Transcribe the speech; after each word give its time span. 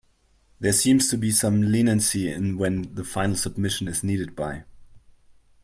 There 0.59 0.73
seems 0.73 1.09
to 1.09 1.15
be 1.19 1.29
some 1.29 1.61
leniency 1.61 2.31
in 2.31 2.57
when 2.57 2.95
the 2.95 3.03
final 3.03 3.35
submission 3.35 3.87
is 3.87 4.03
needed 4.03 4.35
by. 4.35 4.63